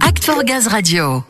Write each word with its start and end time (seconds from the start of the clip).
Act 0.00 0.28
Gaz 0.44 0.66
Radio. 0.66 1.22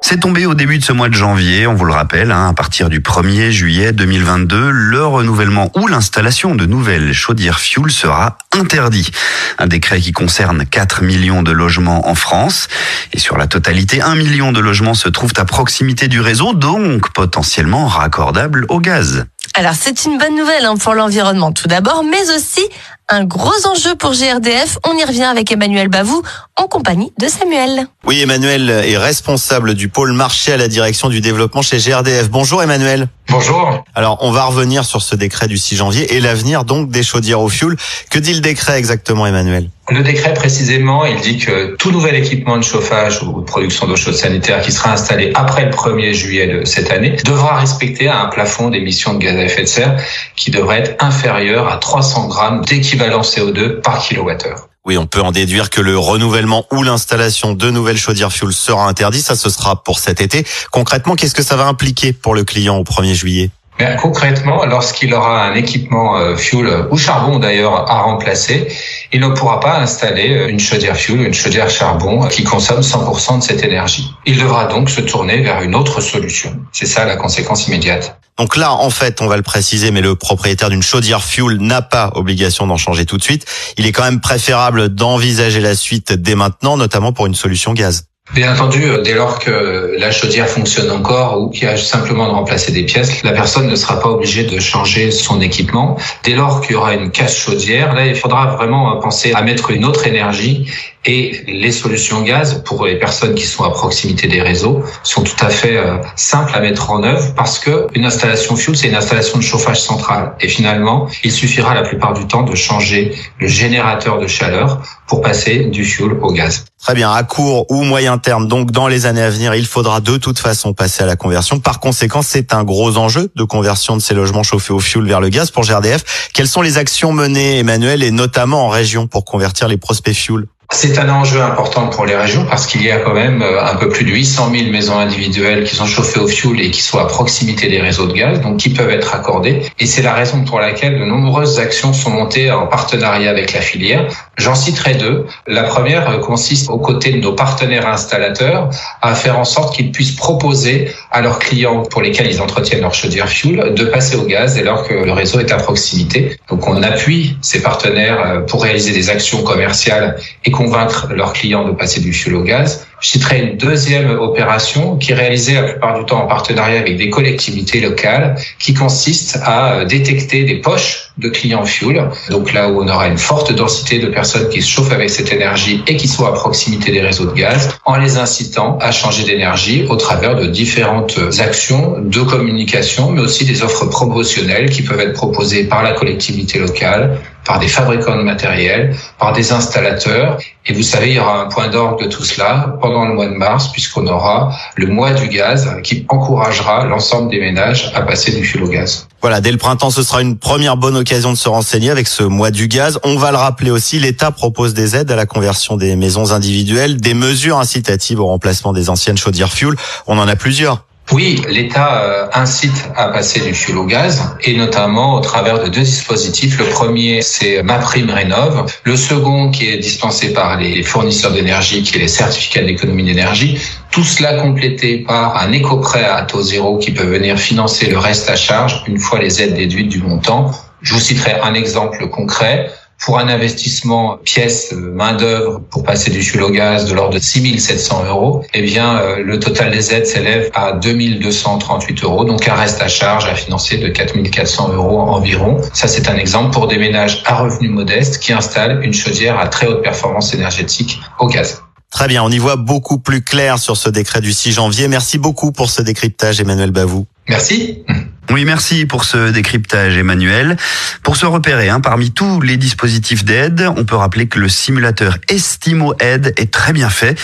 C'est 0.00 0.20
tombé 0.20 0.46
au 0.46 0.54
début 0.54 0.78
de 0.78 0.84
ce 0.84 0.92
mois 0.92 1.08
de 1.08 1.14
janvier, 1.14 1.66
on 1.66 1.74
vous 1.74 1.84
le 1.84 1.92
rappelle, 1.92 2.30
hein, 2.30 2.48
à 2.50 2.52
partir 2.52 2.88
du 2.88 3.00
1er 3.00 3.50
juillet 3.50 3.92
2022, 3.92 4.70
le 4.70 5.04
renouvellement 5.04 5.72
ou 5.74 5.88
l'installation 5.88 6.54
de 6.54 6.64
nouvelles 6.64 7.12
chaudières 7.12 7.58
fuel 7.58 7.90
sera 7.90 8.38
interdit. 8.52 9.10
Un 9.58 9.66
décret 9.66 10.00
qui 10.00 10.12
concerne 10.12 10.64
4 10.64 11.02
millions 11.02 11.42
de 11.42 11.50
logements 11.50 12.08
en 12.08 12.14
France. 12.14 12.68
Et 13.12 13.18
sur 13.18 13.36
la 13.36 13.48
totalité, 13.48 14.00
1 14.00 14.14
million 14.14 14.52
de 14.52 14.60
logements 14.60 14.94
se 14.94 15.08
trouvent 15.08 15.34
à 15.36 15.44
proximité 15.44 16.06
du 16.06 16.20
réseau, 16.20 16.54
donc 16.54 17.12
potentiellement 17.12 17.88
raccordables 17.88 18.66
au 18.68 18.78
gaz. 18.78 19.26
Alors 19.58 19.72
c'est 19.72 20.04
une 20.04 20.18
bonne 20.18 20.36
nouvelle 20.36 20.66
hein, 20.66 20.76
pour 20.76 20.92
l'environnement 20.92 21.50
tout 21.50 21.66
d'abord, 21.66 22.04
mais 22.04 22.30
aussi 22.36 22.60
un 23.08 23.24
gros 23.24 23.66
enjeu 23.66 23.94
pour 23.94 24.12
GRDF. 24.12 24.76
On 24.86 24.94
y 24.98 25.02
revient 25.02 25.22
avec 25.22 25.50
Emmanuel 25.50 25.88
Bavou 25.88 26.22
en 26.56 26.66
compagnie 26.66 27.10
de 27.18 27.26
Samuel. 27.26 27.86
Oui, 28.04 28.20
Emmanuel 28.20 28.68
est 28.68 28.98
responsable 28.98 29.72
du 29.72 29.88
pôle 29.88 30.12
marché 30.12 30.52
à 30.52 30.58
la 30.58 30.68
direction 30.68 31.08
du 31.08 31.22
développement 31.22 31.62
chez 31.62 31.78
GRDF. 31.78 32.28
Bonjour 32.28 32.62
Emmanuel. 32.62 33.08
Bonjour. 33.30 33.82
Alors, 33.94 34.18
on 34.20 34.30
va 34.30 34.44
revenir 34.44 34.84
sur 34.84 35.00
ce 35.00 35.16
décret 35.16 35.48
du 35.48 35.56
6 35.56 35.76
janvier 35.76 36.14
et 36.14 36.20
l'avenir 36.20 36.64
donc 36.64 36.90
des 36.90 37.02
chaudières 37.02 37.40
au 37.40 37.48
fioul. 37.48 37.78
Que 38.10 38.18
dit 38.18 38.34
le 38.34 38.40
décret 38.40 38.76
exactement 38.76 39.26
Emmanuel? 39.26 39.70
Le 39.88 40.02
décret 40.02 40.34
précisément, 40.34 41.04
il 41.04 41.20
dit 41.20 41.38
que 41.38 41.76
tout 41.76 41.92
nouvel 41.92 42.16
équipement 42.16 42.56
de 42.56 42.64
chauffage 42.64 43.22
ou 43.22 43.40
de 43.40 43.44
production 43.44 43.86
d'eau 43.86 43.94
chaude 43.94 44.14
sanitaire 44.14 44.60
qui 44.60 44.72
sera 44.72 44.92
installé 44.92 45.30
après 45.34 45.64
le 45.64 45.70
1er 45.70 46.12
juillet 46.12 46.48
de 46.48 46.64
cette 46.64 46.90
année 46.90 47.16
devra 47.24 47.56
respecter 47.60 48.08
un 48.08 48.26
plafond 48.26 48.70
d'émissions 48.70 49.14
de 49.14 49.18
gaz 49.18 49.36
à 49.36 49.44
effet 49.44 49.62
de 49.62 49.68
serre 49.68 49.96
qui 50.34 50.50
devrait 50.50 50.80
être 50.80 51.04
inférieur 51.04 51.68
à 51.68 51.76
300 51.76 52.26
grammes 52.26 52.64
d'équivalent 52.64 53.20
CO2 53.20 53.80
par 53.80 54.00
kilowattheure. 54.00 54.68
Oui, 54.86 54.98
on 54.98 55.06
peut 55.06 55.20
en 55.20 55.30
déduire 55.32 55.70
que 55.70 55.80
le 55.80 55.96
renouvellement 55.96 56.64
ou 56.72 56.82
l'installation 56.82 57.52
de 57.52 57.70
nouvelles 57.70 57.96
chaudières 57.96 58.32
fuel 58.32 58.52
sera 58.52 58.88
interdit. 58.88 59.20
Ça, 59.20 59.36
ce 59.36 59.50
sera 59.50 59.82
pour 59.82 60.00
cet 60.00 60.20
été. 60.20 60.44
Concrètement, 60.70 61.14
qu'est-ce 61.14 61.34
que 61.34 61.42
ça 61.42 61.56
va 61.56 61.66
impliquer 61.66 62.12
pour 62.12 62.34
le 62.34 62.44
client 62.44 62.76
au 62.76 62.84
1er 62.84 63.14
juillet? 63.14 63.50
Mais 63.78 63.96
concrètement, 64.00 64.64
lorsqu'il 64.64 65.12
aura 65.12 65.44
un 65.44 65.54
équipement 65.54 66.16
euh, 66.16 66.36
fuel 66.36 66.86
ou 66.90 66.96
charbon 66.96 67.38
d'ailleurs 67.38 67.90
à 67.90 68.02
remplacer, 68.02 68.68
il 69.12 69.20
ne 69.20 69.28
pourra 69.28 69.60
pas 69.60 69.78
installer 69.78 70.34
euh, 70.34 70.48
une 70.48 70.60
chaudière 70.60 70.96
fuel, 70.96 71.20
une 71.20 71.34
chaudière 71.34 71.68
charbon 71.68 72.26
qui 72.28 72.44
consomme 72.44 72.80
100% 72.80 73.38
de 73.38 73.42
cette 73.42 73.62
énergie. 73.62 74.10
Il 74.24 74.38
devra 74.38 74.66
donc 74.66 74.88
se 74.88 75.00
tourner 75.00 75.42
vers 75.42 75.60
une 75.62 75.74
autre 75.74 76.00
solution. 76.00 76.56
C'est 76.72 76.86
ça 76.86 77.04
la 77.04 77.16
conséquence 77.16 77.68
immédiate. 77.68 78.18
Donc 78.38 78.56
là, 78.56 78.72
en 78.72 78.90
fait, 78.90 79.22
on 79.22 79.26
va 79.26 79.36
le 79.36 79.42
préciser, 79.42 79.90
mais 79.90 80.02
le 80.02 80.14
propriétaire 80.14 80.68
d'une 80.68 80.82
chaudière 80.82 81.22
fuel 81.22 81.58
n'a 81.58 81.80
pas 81.80 82.12
obligation 82.14 82.66
d'en 82.66 82.76
changer 82.76 83.06
tout 83.06 83.16
de 83.16 83.22
suite. 83.22 83.46
Il 83.78 83.86
est 83.86 83.92
quand 83.92 84.04
même 84.04 84.20
préférable 84.20 84.90
d'envisager 84.90 85.60
la 85.60 85.74
suite 85.74 86.12
dès 86.12 86.34
maintenant, 86.34 86.76
notamment 86.76 87.12
pour 87.12 87.26
une 87.26 87.34
solution 87.34 87.72
gaz. 87.72 88.04
Bien 88.34 88.52
entendu, 88.52 88.82
euh, 88.84 89.02
dès 89.02 89.14
lors 89.14 89.38
que 89.38 89.94
la 89.98 90.10
chaudière 90.10 90.48
fonctionne 90.48 90.90
encore 90.90 91.40
ou 91.40 91.48
qu'il 91.48 91.62
y 91.62 91.66
a 91.66 91.76
simplement 91.76 92.26
de 92.26 92.32
remplacer 92.32 92.72
des 92.72 92.82
pièces, 92.82 93.22
la 93.22 93.32
personne 93.32 93.68
ne 93.68 93.76
sera 93.76 94.00
pas 94.00 94.08
obligée 94.08 94.42
de 94.42 94.58
changer 94.58 95.12
son 95.12 95.40
équipement. 95.40 95.96
Dès 96.24 96.34
lors 96.34 96.60
qu'il 96.60 96.72
y 96.72 96.74
aura 96.74 96.94
une 96.94 97.10
casse 97.10 97.36
chaudière, 97.36 97.94
là, 97.94 98.04
il 98.04 98.16
faudra 98.16 98.56
vraiment 98.56 98.96
penser 98.98 99.32
à 99.32 99.42
mettre 99.42 99.70
une 99.70 99.84
autre 99.84 100.08
énergie 100.08 100.68
et 101.06 101.44
les 101.46 101.70
solutions 101.70 102.22
gaz 102.22 102.62
pour 102.64 102.84
les 102.84 102.98
personnes 102.98 103.36
qui 103.36 103.46
sont 103.46 103.62
à 103.62 103.70
proximité 103.70 104.26
des 104.26 104.42
réseaux 104.42 104.82
sont 105.04 105.22
tout 105.22 105.36
à 105.44 105.48
fait 105.48 105.76
euh, 105.76 105.98
simples 106.16 106.52
à 106.54 106.60
mettre 106.60 106.90
en 106.90 107.04
œuvre 107.04 107.32
parce 107.36 107.60
que 107.60 107.86
une 107.94 108.04
installation 108.04 108.56
fuel, 108.56 108.76
c'est 108.76 108.88
une 108.88 108.96
installation 108.96 109.38
de 109.38 109.44
chauffage 109.44 109.80
central. 109.80 110.34
Et 110.40 110.48
finalement, 110.48 111.08
il 111.22 111.30
suffira 111.30 111.74
la 111.74 111.82
plupart 111.82 112.12
du 112.12 112.26
temps 112.26 112.42
de 112.42 112.56
changer 112.56 113.14
le 113.38 113.46
générateur 113.46 114.18
de 114.18 114.26
chaleur 114.26 114.82
pour 115.06 115.20
passer 115.20 115.64
du 115.64 115.84
fuel 115.84 116.12
au 116.20 116.32
gaz. 116.32 116.64
Très 116.80 116.94
bien, 116.94 117.12
à 117.12 117.22
court 117.22 117.66
ou 117.70 117.82
moyen 117.82 118.18
terme, 118.18 118.48
donc 118.48 118.70
dans 118.70 118.88
les 118.88 119.06
années 119.06 119.22
à 119.22 119.30
venir, 119.30 119.54
il 119.54 119.66
faudra 119.66 120.00
de 120.00 120.16
toute 120.16 120.38
façon 120.38 120.72
passer 120.72 121.02
à 121.02 121.06
la 121.06 121.16
conversion. 121.16 121.58
Par 121.58 121.80
conséquent, 121.80 122.22
c'est 122.22 122.52
un 122.54 122.64
gros 122.64 122.96
enjeu 122.96 123.30
de 123.34 123.44
conversion 123.44 123.96
de 123.96 124.02
ces 124.02 124.14
logements 124.14 124.42
chauffés 124.42 124.72
au 124.72 124.80
fuel 124.80 125.06
vers 125.06 125.20
le 125.20 125.28
gaz 125.28 125.50
pour 125.50 125.64
GRDF. 125.64 126.30
Quelles 126.32 126.48
sont 126.48 126.62
les 126.62 126.78
actions 126.78 127.12
menées, 127.12 127.58
Emmanuel, 127.58 128.02
et 128.02 128.10
notamment 128.10 128.66
en 128.66 128.68
région 128.68 129.06
pour 129.06 129.24
convertir 129.24 129.68
les 129.68 129.76
prospects 129.76 130.14
fuel 130.14 130.46
c'est 130.72 130.98
un 130.98 131.08
enjeu 131.08 131.40
important 131.40 131.86
pour 131.86 132.06
les 132.06 132.16
régions 132.16 132.44
parce 132.48 132.66
qu'il 132.66 132.82
y 132.82 132.90
a 132.90 132.98
quand 132.98 133.14
même 133.14 133.40
euh, 133.40 133.64
un 133.64 133.76
peu 133.76 133.88
plus 133.88 134.04
de 134.04 134.10
800 134.10 134.50
000 134.52 134.70
maisons 134.70 134.98
individuelles 134.98 135.64
qui 135.64 135.76
sont 135.76 135.86
chauffées 135.86 136.18
au 136.18 136.26
fioul 136.26 136.60
et 136.60 136.70
qui 136.70 136.82
sont 136.82 136.98
à 136.98 137.06
proximité 137.06 137.68
des 137.68 137.80
réseaux 137.80 138.06
de 138.06 138.12
gaz, 138.12 138.40
donc 138.40 138.56
qui 138.56 138.70
peuvent 138.70 138.90
être 138.90 139.14
accordées. 139.14 139.62
Et 139.78 139.86
c'est 139.86 140.02
la 140.02 140.12
raison 140.12 140.44
pour 140.44 140.58
laquelle 140.58 140.98
de 140.98 141.04
nombreuses 141.04 141.60
actions 141.60 141.92
sont 141.92 142.10
montées 142.10 142.50
en 142.50 142.66
partenariat 142.66 143.30
avec 143.30 143.52
la 143.52 143.60
filière. 143.60 144.08
J'en 144.38 144.54
citerai 144.54 144.94
deux. 144.94 145.26
La 145.46 145.62
première 145.62 146.10
euh, 146.10 146.18
consiste 146.18 146.68
aux 146.68 146.78
côtés 146.78 147.12
de 147.12 147.20
nos 147.20 147.32
partenaires 147.32 147.86
installateurs 147.86 148.70
à 149.02 149.14
faire 149.14 149.38
en 149.38 149.44
sorte 149.44 149.74
qu'ils 149.74 149.92
puissent 149.92 150.16
proposer 150.16 150.90
à 151.12 151.22
leurs 151.22 151.38
clients 151.38 151.82
pour 151.82 152.02
lesquels 152.02 152.26
ils 152.26 152.42
entretiennent 152.42 152.80
leur 152.80 152.94
chaudière 152.94 153.28
fuel 153.28 153.74
de 153.74 153.84
passer 153.84 154.16
au 154.16 154.24
gaz 154.24 154.54
dès 154.54 154.64
lors 154.64 154.86
que 154.86 154.94
le 154.94 155.12
réseau 155.12 155.38
est 155.38 155.52
à 155.52 155.56
proximité. 155.56 156.38
Donc 156.48 156.66
on 156.66 156.82
appuie 156.82 157.36
ces 157.40 157.62
partenaires 157.62 158.20
euh, 158.20 158.40
pour 158.40 158.64
réaliser 158.64 158.92
des 158.92 159.10
actions 159.10 159.42
commerciales 159.42 160.16
et 160.44 160.50
convaincre 160.56 161.08
leurs 161.14 161.32
clients 161.32 161.66
de 161.68 161.72
passer 161.72 162.00
du 162.00 162.12
fuel 162.12 162.34
au 162.34 162.42
gaz. 162.42 162.86
Je 163.00 163.08
citerai 163.10 163.42
une 163.42 163.58
deuxième 163.58 164.10
opération 164.18 164.96
qui 164.96 165.12
est 165.12 165.14
réalisée 165.14 165.54
la 165.54 165.64
plupart 165.64 165.98
du 165.98 166.06
temps 166.06 166.22
en 166.22 166.26
partenariat 166.26 166.80
avec 166.80 166.96
des 166.96 167.10
collectivités 167.10 167.80
locales 167.80 168.36
qui 168.58 168.72
consiste 168.72 169.38
à 169.44 169.74
euh, 169.74 169.84
détecter 169.84 170.44
des 170.44 170.56
poches 170.56 171.10
de 171.18 171.28
clients 171.28 171.64
fuel. 171.64 172.08
Donc 172.30 172.54
là 172.54 172.70
où 172.70 172.82
on 172.82 172.88
aura 172.88 173.08
une 173.08 173.18
forte 173.18 173.52
densité 173.52 173.98
de 173.98 174.06
personnes 174.06 174.48
qui 174.48 174.62
se 174.62 174.68
chauffent 174.68 174.92
avec 174.92 175.10
cette 175.10 175.30
énergie 175.30 175.82
et 175.86 175.96
qui 175.96 176.08
sont 176.08 176.24
à 176.24 176.32
proximité 176.32 176.90
des 176.90 177.02
réseaux 177.02 177.26
de 177.26 177.34
gaz 177.34 177.78
en 177.84 177.96
les 177.96 178.16
incitant 178.16 178.78
à 178.80 178.90
changer 178.92 179.24
d'énergie 179.24 179.86
au 179.90 179.96
travers 179.96 180.34
de 180.34 180.46
différentes 180.46 181.18
actions 181.38 181.96
de 182.02 182.20
communication 182.20 183.10
mais 183.10 183.20
aussi 183.20 183.44
des 183.44 183.62
offres 183.62 183.86
promotionnelles 183.86 184.70
qui 184.70 184.82
peuvent 184.82 185.00
être 185.00 185.12
proposées 185.12 185.64
par 185.64 185.82
la 185.82 185.92
collectivité 185.92 186.58
locale, 186.58 187.20
par 187.46 187.58
des 187.58 187.68
fabricants 187.68 188.16
de 188.16 188.22
matériel, 188.22 188.94
par 189.18 189.32
des 189.32 189.52
installateurs. 189.52 190.38
Et 190.66 190.72
vous 190.72 190.82
savez, 190.82 191.10
il 191.10 191.14
y 191.14 191.20
aura 191.20 191.40
un 191.40 191.46
point 191.46 191.68
d'orgue 191.68 192.02
de 192.02 192.08
tout 192.08 192.24
cela 192.24 192.76
pendant 192.80 193.06
le 193.06 193.14
mois 193.14 193.28
de 193.28 193.34
mars, 193.34 193.70
puisqu'on 193.72 194.06
aura 194.08 194.56
le 194.74 194.88
mois 194.88 195.12
du 195.12 195.28
gaz 195.28 195.70
qui 195.84 196.04
encouragera 196.08 196.84
l'ensemble 196.84 197.30
des 197.30 197.38
ménages 197.38 197.92
à 197.94 198.02
passer 198.02 198.32
du 198.32 198.44
fioul 198.44 198.64
au 198.64 198.68
gaz. 198.68 199.06
Voilà, 199.20 199.40
dès 199.40 199.52
le 199.52 199.58
printemps, 199.58 199.90
ce 199.90 200.02
sera 200.02 200.22
une 200.22 200.36
première 200.36 200.76
bonne 200.76 200.96
occasion 200.96 201.30
de 201.30 201.36
se 201.36 201.48
renseigner 201.48 201.90
avec 201.90 202.08
ce 202.08 202.22
mois 202.24 202.50
du 202.50 202.68
gaz. 202.68 202.98
On 203.04 203.16
va 203.16 203.30
le 203.30 203.36
rappeler 203.36 203.70
aussi, 203.70 203.98
l'État 203.98 204.30
propose 204.30 204.74
des 204.74 204.96
aides 204.96 205.10
à 205.10 205.16
la 205.16 205.26
conversion 205.26 205.76
des 205.76 205.96
maisons 205.96 206.32
individuelles, 206.32 207.00
des 207.00 207.14
mesures 207.14 207.58
incitatives 207.58 208.20
au 208.20 208.26
remplacement 208.26 208.72
des 208.72 208.90
anciennes 208.90 209.18
chaudières 209.18 209.52
fuel. 209.52 209.74
On 210.06 210.18
en 210.18 210.28
a 210.28 210.36
plusieurs. 210.36 210.84
Oui, 211.12 211.40
l'État 211.48 212.02
euh, 212.02 212.26
incite 212.34 212.90
à 212.96 213.08
passer 213.08 213.40
du 213.40 213.54
fioul 213.54 213.78
au 213.78 213.84
gaz 213.84 214.36
et 214.42 214.56
notamment 214.56 215.14
au 215.14 215.20
travers 215.20 215.62
de 215.62 215.68
deux 215.68 215.82
dispositifs. 215.82 216.58
Le 216.58 216.64
premier, 216.64 217.22
c'est 217.22 217.62
ma 217.62 217.78
prime 217.78 218.10
rénove. 218.10 218.66
Le 218.82 218.96
second, 218.96 219.50
qui 219.50 219.68
est 219.68 219.78
dispensé 219.78 220.32
par 220.32 220.58
les 220.58 220.82
fournisseurs 220.82 221.30
d'énergie, 221.30 221.84
qui 221.84 221.94
est 221.96 222.00
les 222.00 222.08
certificats 222.08 222.62
d'économie 222.62 223.04
d'énergie. 223.04 223.60
Tout 223.92 224.02
cela 224.02 224.34
complété 224.34 224.98
par 224.98 225.40
un 225.40 225.52
éco-prêt 225.52 226.04
à 226.04 226.22
taux 226.22 226.42
zéro 226.42 226.76
qui 226.78 226.90
peut 226.90 227.06
venir 227.06 227.38
financer 227.38 227.86
le 227.86 227.98
reste 227.98 228.28
à 228.28 228.36
charge 228.36 228.82
une 228.88 228.98
fois 228.98 229.20
les 229.20 229.40
aides 229.40 229.54
déduites 229.54 229.88
du 229.88 230.02
montant. 230.02 230.50
Je 230.82 230.92
vous 230.92 231.00
citerai 231.00 231.36
un 231.40 231.54
exemple 231.54 232.08
concret 232.08 232.70
pour 233.04 233.18
un 233.18 233.28
investissement 233.28 234.18
pièce 234.24 234.72
euh, 234.72 234.92
main 234.92 235.14
d'œuvre 235.14 235.60
pour 235.70 235.82
passer 235.82 236.10
du 236.10 236.22
fuel 236.22 236.42
au 236.42 236.50
gaz 236.50 236.86
de 236.86 236.94
l'ordre 236.94 237.14
de 237.14 237.18
6 237.18 237.58
700 237.58 238.04
euros, 238.08 238.44
eh 238.54 238.62
bien 238.62 238.98
euh, 238.98 239.22
le 239.22 239.38
total 239.38 239.70
des 239.70 239.92
aides 239.92 240.06
s'élève 240.06 240.50
à 240.54 240.72
2238 240.72 242.04
euros, 242.04 242.24
donc 242.24 242.48
un 242.48 242.54
reste 242.54 242.80
à 242.82 242.88
charge 242.88 243.26
à 243.26 243.34
financer 243.34 243.78
de 243.78 243.88
4 243.88 244.16
400 244.30 244.72
euros 244.72 245.00
environ. 245.00 245.60
Ça 245.72 245.88
c'est 245.88 246.08
un 246.08 246.16
exemple 246.16 246.52
pour 246.52 246.66
des 246.68 246.78
ménages 246.78 247.22
à 247.26 247.36
revenus 247.36 247.70
modestes 247.70 248.18
qui 248.18 248.32
installent 248.32 248.82
une 248.82 248.94
chaudière 248.94 249.38
à 249.38 249.48
très 249.48 249.66
haute 249.66 249.82
performance 249.82 250.32
énergétique 250.34 251.00
au 251.18 251.26
gaz. 251.26 251.62
Très 251.90 252.08
bien, 252.08 252.22
on 252.22 252.30
y 252.30 252.38
voit 252.38 252.56
beaucoup 252.56 252.98
plus 252.98 253.22
clair 253.22 253.58
sur 253.58 253.76
ce 253.76 253.88
décret 253.88 254.20
du 254.20 254.32
6 254.32 254.52
janvier. 254.52 254.88
Merci 254.88 255.18
beaucoup 255.18 255.52
pour 255.52 255.70
ce 255.70 255.82
décryptage, 255.82 256.40
Emmanuel 256.40 256.70
Bavou. 256.70 257.06
Merci. 257.28 257.84
Oui, 258.30 258.44
merci 258.44 258.86
pour 258.86 259.04
ce 259.04 259.30
décryptage, 259.30 259.96
Emmanuel. 259.96 260.56
Pour 261.02 261.16
se 261.16 261.26
repérer, 261.26 261.68
hein, 261.68 261.80
parmi 261.80 262.10
tous 262.10 262.40
les 262.40 262.56
dispositifs 262.56 263.24
d'aide, 263.24 263.68
on 263.76 263.84
peut 263.84 263.96
rappeler 263.96 264.26
que 264.26 264.38
le 264.38 264.48
simulateur 264.48 265.18
Estimo 265.28 265.94
Aide 266.00 266.32
est 266.36 266.52
très 266.52 266.72
bien 266.72 266.90
fait 266.90 267.18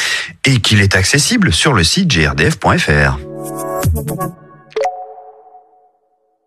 et 0.45 0.61
qu'il 0.61 0.81
est 0.81 0.97
accessible 0.97 1.53
sur 1.53 1.73
le 1.73 1.85
site 1.85 2.09
grdf.fr. 2.09 3.19